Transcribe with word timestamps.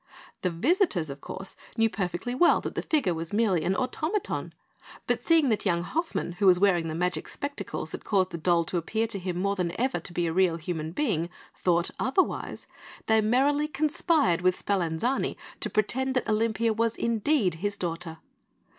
The 0.41 0.49
visitors, 0.49 1.11
of 1.11 1.21
course, 1.21 1.55
knew 1.77 1.87
perfectly 1.87 2.33
well 2.33 2.59
that 2.61 2.73
the 2.73 2.81
figure 2.81 3.13
was 3.13 3.31
merely 3.31 3.63
an 3.63 3.75
automaton; 3.75 4.51
but 5.05 5.21
seeing 5.21 5.49
that 5.49 5.63
young 5.63 5.83
Hoffmann 5.83 6.31
who 6.39 6.47
was 6.47 6.59
wearing 6.59 6.87
the 6.87 6.95
magic 6.95 7.27
spectacles 7.27 7.91
that 7.91 8.03
caused 8.03 8.31
the 8.31 8.39
doll 8.39 8.63
to 8.63 8.77
appear 8.77 9.05
to 9.05 9.19
him 9.19 9.37
more 9.37 9.55
than 9.55 9.79
ever 9.79 9.99
to 9.99 10.11
be 10.11 10.25
a 10.25 10.33
real 10.33 10.57
human 10.57 10.91
being 10.91 11.29
thought 11.55 11.91
otherwise, 11.99 12.65
they 13.05 13.21
merrily 13.21 13.67
conspired 13.67 14.41
with 14.41 14.57
Spallanzani 14.57 15.37
to 15.59 15.69
pretend 15.69 16.15
that 16.15 16.27
Olympia 16.27 16.73
was 16.73 16.95
indeed 16.95 17.53
his 17.61 17.77
daughter. 17.77 18.17